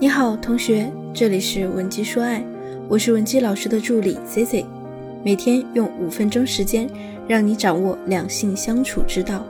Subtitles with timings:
[0.00, 2.40] 你好，同学，这里是文姬说爱，
[2.88, 4.64] 我是文姬老师的助理 C C，
[5.24, 6.88] 每天用五分钟时间，
[7.26, 9.44] 让你掌握两性相处之道。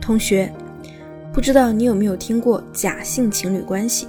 [0.00, 0.50] 同学，
[1.34, 4.08] 不知道你有没有听过假性情侣关系？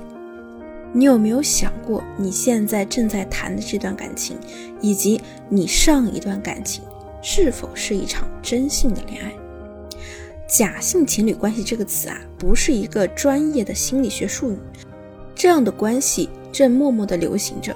[0.93, 4.37] 你有没有想过，你现在正在谈的这段感情，
[4.79, 5.19] 以及
[5.49, 6.85] 你上一段感情，
[7.21, 9.33] 是否是一场真性的恋爱？
[10.47, 14.57] 假性情侣关系这个词啊，不是一个专业的心理学术语。
[15.39, 17.73] 这样的关系正默默地流行着。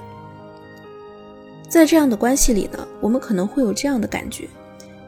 [1.66, 4.46] 在这样的关系里呢，我们可能会有这样的感觉，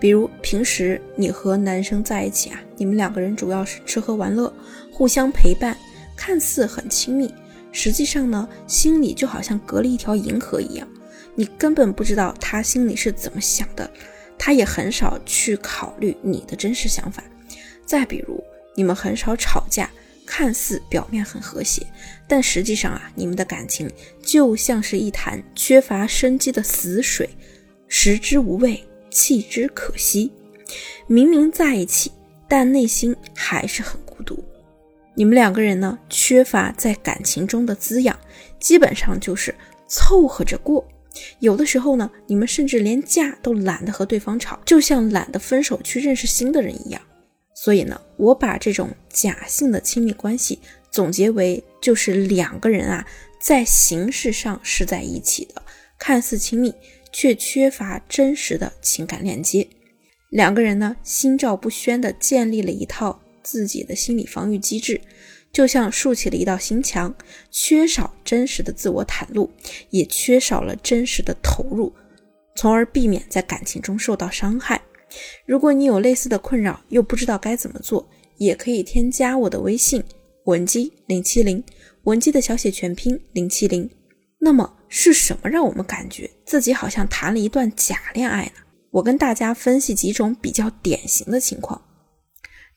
[0.00, 4.50] 比如平时你和男生在一起啊，你们两个人主要是吃喝玩乐，
[4.90, 5.76] 互相陪伴，
[6.16, 7.30] 看似很亲密，
[7.72, 10.88] 实际上呢，心里就好像隔了一条银河一样，
[11.34, 13.88] 你根本不知道他心里是怎么想的，
[14.38, 17.22] 他也很少去考虑你的真实想法。
[17.84, 18.42] 再比如，
[18.74, 19.90] 你们很少吵架。
[20.26, 21.86] 看似表面很和谐，
[22.28, 23.90] 但实际上啊，你们的感情
[24.20, 27.30] 就像是一潭缺乏生机的死水，
[27.86, 30.32] 食之无味，弃之可惜。
[31.06, 32.10] 明明在一起，
[32.48, 34.44] 但内心还是很孤独。
[35.14, 38.18] 你们两个人呢，缺乏在感情中的滋养，
[38.58, 39.54] 基本上就是
[39.86, 40.86] 凑合着过。
[41.38, 47.00] 有的时候呢，你们甚至连架都懒得和对方吵，就像懒得分手去认识新的人一样。
[47.66, 53.04] 所以呢，我把这种假性的亲密关系总结为，就是两个人啊，
[53.40, 55.60] 在形式上是在一起的，
[55.98, 56.72] 看似亲密，
[57.12, 59.66] 却缺乏真实的情感链接。
[60.30, 65.00] 两个人呢，心照不宣地建立了一套自己的心理防御机制，
[65.52, 67.12] 就像竖起了一道心墙，
[67.50, 69.50] 缺少真实的自我袒露，
[69.90, 71.92] 也缺少了真实的投入，
[72.54, 74.80] 从而避免在感情中受到伤害。
[75.46, 80.02] 如果你有类似的困扰，又不知道该怎么做，也可以添加我的微信
[80.44, 81.62] 文姬零七零，
[82.04, 83.88] 文姬的小写全拼零七零。
[84.38, 88.52] 那么是什么让我们感觉自己好像谈了一段假恋爱呢？
[88.90, 91.80] 我跟大家分析几种比较典型的情况。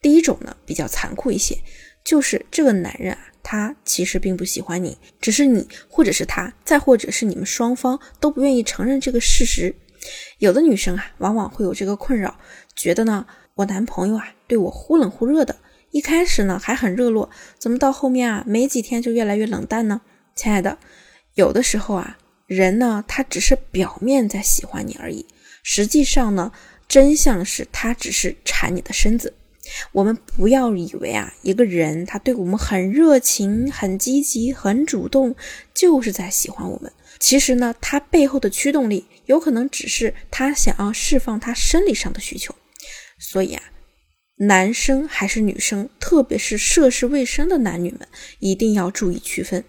[0.02, 1.58] 第一种呢，比较残酷一些，
[2.04, 9.76] 就是这个男人啊，他其实并不喜欢你，只是你或者是他，再或者是你们双方都不愿意承认这个事实。
[10.38, 12.36] 有的女生啊，往往会有这个困扰，
[12.76, 15.56] 觉得呢，我男朋友啊对我忽冷忽热的，
[15.92, 20.02] 一开始呢还很热络，怎么到后面啊没几天就越来越冷淡呢？
[20.36, 20.78] 亲爱的，
[21.36, 25.26] 有的时候啊，人呢他只是表面在喜欢你而已，
[25.64, 26.52] 实际上呢，
[26.88, 29.34] 真相是他只是馋你的身子。
[29.92, 35.36] 我们不要以为啊，一个人他对我们很热情、很积极、很主动，
[35.76, 36.92] 就是在喜欢我们。
[37.20, 42.56] 其实呢，他背后的驱动力有可能只是他想要释放他生理上的需求。
[43.20, 43.62] 所以啊，
[44.38, 48.08] 男生还是女生，特别是涉世未深的男女们，
[48.40, 49.64] 一定要注意区分。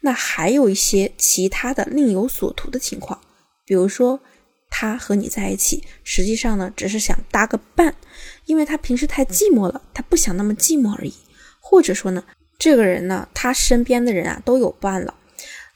[0.00, 3.20] 那还有一些其他的另有所图的情况，
[3.66, 4.18] 比如说
[4.70, 7.94] 他和你在一起，实际上呢，只是想搭个伴，
[8.46, 11.12] 因为他平时太寂寞了，他不想那么寂寞而已。
[11.60, 12.24] 或者说呢，
[12.58, 15.14] 这个人呢，他身边的人啊都有伴了。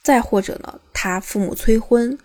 [0.03, 2.17] 再或者呢，他父母催婚，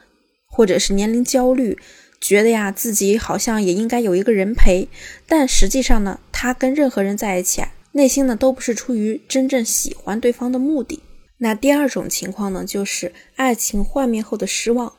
[0.46, 1.80] 或者是年龄焦虑，
[2.22, 4.88] 觉得呀自己好像也应该有一个人陪，
[5.26, 11.02] 但实际上呢，他跟任何人在一起啊，内心呢都不是出于真正喜欢对方的目的。
[11.40, 14.94] 那第二种情况呢，就是爱情幻灭后的失望。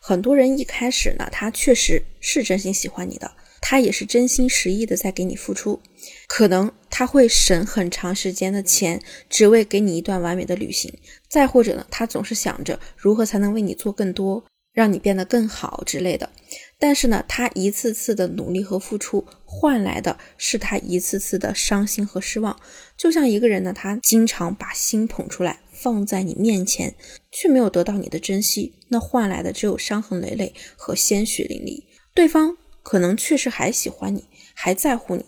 [0.00, 3.30] 很多人一开始呢，他确实是真心喜欢你的。
[3.60, 5.80] 他也是真心实意的在给你付出，
[6.26, 6.72] 可能
[7.02, 10.96] 他会省很长时间的钱，只为给你一段完美的旅行。
[11.28, 16.30] 再或者呢，他总是想着如何才能为你做更多，让你变得更好之类的。
[16.78, 22.56] 但是呢，他一次次的努力和付出，换来的是他一次次的伤心和失望。
[22.96, 26.94] 就像一个人呢，他经常把心捧出来放在你面前，
[27.32, 31.82] 却没有得到你的珍惜，那换来的只有伤痕累累和鲜血淋漓。
[32.14, 32.56] 对方。
[32.84, 34.24] 可能确实还喜欢你，
[34.54, 35.24] 还在乎你，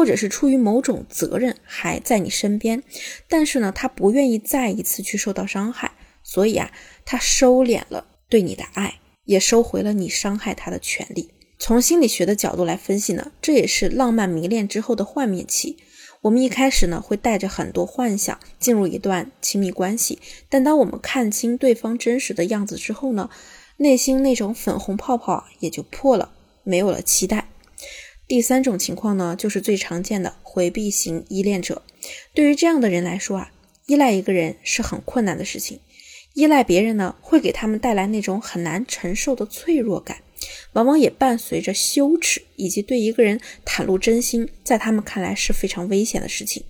[0.00, 2.82] 或者是出于某种责任还在你身边，
[3.28, 5.92] 但是呢，他不愿意再一次去受到伤害，
[6.22, 6.72] 所以啊，
[7.04, 8.94] 他收敛了对你的爱，
[9.26, 11.28] 也收回了你伤害他的权利。
[11.58, 15.76] 从心理学的角度来分析呢，这也是浪漫迷恋之后的幻灭期。
[16.22, 20.18] 我们一开始呢，会带着很多幻想进入一段亲密关系，
[20.48, 23.28] 但当我们看清对方真实的样子之后呢，
[23.76, 26.32] 内心那种粉红泡泡也就破了。
[26.64, 27.39] 没有了期待。
[28.30, 31.82] 第三种情况呢，就是最常见的回避型依恋者。
[32.32, 33.50] 对于这样的人来说啊，
[33.86, 35.80] 依赖一个人是很困难的事情。
[36.34, 40.22] 依赖别人呢，会给他们带来那种很难承受的脆弱感，
[40.74, 46.62] 往往也伴随着羞耻，以及对一个人袒露真心，在他们看来是非常危险的事情，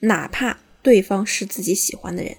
[0.00, 2.36] 哪怕对方是自己喜欢的人。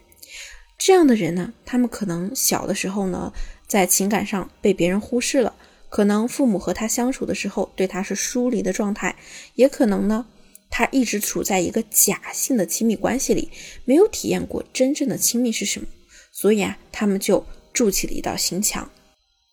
[0.77, 3.33] 这样的人呢，他们可能小的时候呢，
[3.65, 5.56] 在情感上被别人忽视了，
[5.89, 9.16] 可能父母和他相处的时候对他是疏离的状态，
[9.56, 10.25] 也可能呢，
[10.69, 13.50] 他一直处在一个假性的亲密关系里，
[13.86, 15.88] 没有体验过真正的亲密是什么，
[16.31, 18.89] 所以啊，他们就筑起了一道心墙，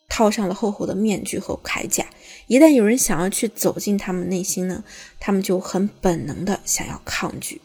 [0.09, 2.07] 套上了厚厚的面具和铠甲。
[2.47, 4.85] 一旦有人想要去走进他们内心呢，
[5.19, 7.61] 他们就很本能的想要抗拒。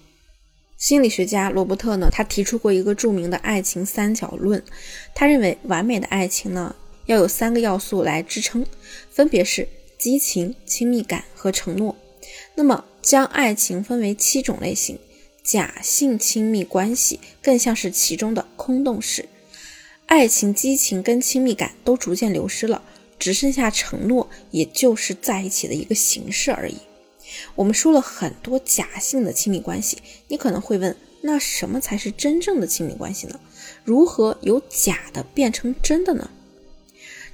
[0.77, 4.63] 心理学家罗伯特呢，他提出过一个著名的爱情三角论。
[5.13, 6.74] 他认为，完美的爱情呢，
[7.09, 8.63] 要有三个要素来支撑，
[9.09, 9.67] 分别是
[9.97, 11.95] 激情、亲密感和承诺。
[12.53, 15.00] 那么，将爱情分为七种类型，
[15.44, 19.27] 假性亲密关系更像是其中的空洞式。
[20.06, 22.83] 爱情、激情跟亲密感都逐渐流失了，
[23.17, 26.77] 只剩下承诺，也就是在一起的一个形式而已。
[27.56, 29.97] 我们说了很多假性的亲密关系，
[30.27, 33.39] 你可能会问，那什么才是真正的亲密关系呢？
[33.83, 36.29] 如何由假的变成真的呢？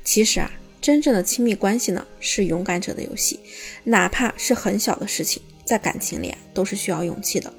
[0.05, 0.49] 其实啊，
[0.79, 3.39] 真正的亲密关系呢，是勇敢者的游戏，
[3.83, 7.51] 哪怕是很小的事情，在感情里啊，都是需要勇气的。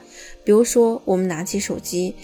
[0.44, 2.14] 比如说，我们拿起手机，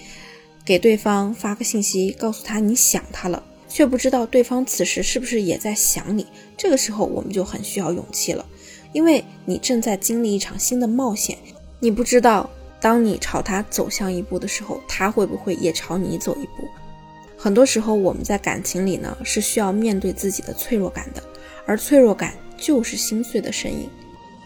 [0.64, 6.24] 给对方发个信息，告诉他你想他了，却不知道对方此时是不是也在想你，
[6.56, 8.46] 这个时候我们就很需要勇气了。
[8.92, 11.36] 因为你正在经历一场新的冒险，
[11.80, 12.48] 你不知道
[12.80, 16.68] 当你朝他走向一步的时候，他会不会也朝你走一步。
[17.42, 21.20] 很多时候，我们在感情里呢是需要面对自己的脆弱感的，
[21.66, 23.88] 而脆弱感就是心碎的声音。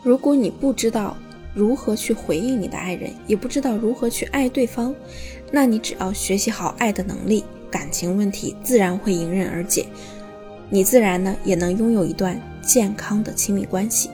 [0.03, 1.15] 如果你不知道
[1.53, 4.95] 如何去回应你的爱人，也不知道如何去爱对方，
[5.53, 9.85] 那你只要学习好爱的能力，感情问题自然会迎刃而解，
[10.71, 14.09] 你自然呢也能拥有一段健康的亲密关系。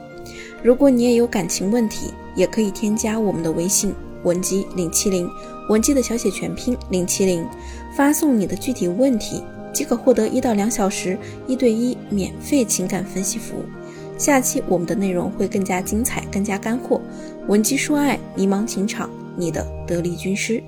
[0.61, 3.95] 如果你也有感情问题，也可以添加我们的微信
[4.25, 5.31] 文姬零七零，
[5.73, 7.49] 文姬的小写全拼零七零，
[7.97, 9.43] 发送你的具体问题，
[9.73, 13.65] 即可获得一到两小时一对一免费情感分析服务。
[14.19, 17.01] 下期我们的内容会更加精彩，更加干货。
[17.49, 20.63] 文姬说爱，迷茫情场，你的得力军师。